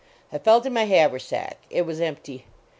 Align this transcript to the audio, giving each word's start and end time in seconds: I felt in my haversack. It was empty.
I 0.33 0.39
felt 0.39 0.65
in 0.65 0.73
my 0.73 0.85
haversack. 0.85 1.57
It 1.69 1.83
was 1.85 2.01
empty. 2.01 2.45